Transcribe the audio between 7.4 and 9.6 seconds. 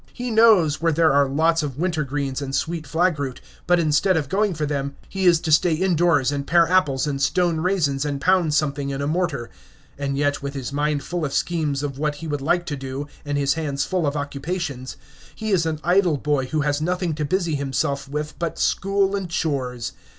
raisins and pound something in a mortar.